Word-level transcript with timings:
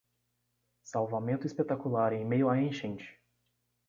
Salvamento 0.81 1.45
espetacular 1.45 2.11
em 2.11 2.25
meio 2.25 2.49
à 2.49 2.57
enchente 2.59 3.21